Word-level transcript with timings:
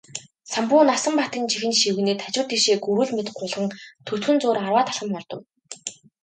Самбуу 0.51 0.81
Насанбатын 0.89 1.43
чихэнд 1.51 1.75
шивгэнээд 1.81 2.23
хажуу 2.25 2.45
тийшээ 2.49 2.77
гүрвэл 2.83 3.15
мэт 3.17 3.29
гулган 3.37 3.67
төдхөн 4.07 4.37
зуур 4.41 4.57
арваад 4.63 4.87
алхам 4.91 5.09
холдов. 5.15 5.41